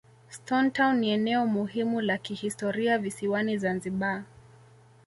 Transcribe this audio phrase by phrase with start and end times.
[0.29, 4.23] stone town ni eneo muhimu la kihistoria visiwani zanzibar